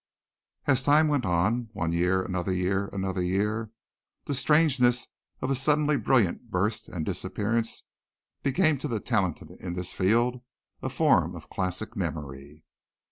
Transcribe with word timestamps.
As 0.65 0.81
time 0.81 1.09
went 1.09 1.27
on, 1.27 1.69
one 1.73 1.93
year, 1.93 2.23
another 2.23 2.51
year, 2.51 2.87
another 2.91 3.21
year, 3.21 3.69
the 4.25 4.33
strangeness 4.33 5.05
of 5.43 5.49
his 5.49 5.61
suddenly 5.61 5.95
brilliant 5.95 6.49
burst 6.49 6.89
and 6.89 7.05
disappearance 7.05 7.83
became 8.41 8.79
to 8.79 8.87
the 8.87 8.99
talented 8.99 9.51
in 9.59 9.73
this 9.73 9.93
field 9.93 10.41
a 10.81 10.89
form 10.89 11.35
of 11.35 11.51
classic 11.51 11.95
memory. 11.95 12.63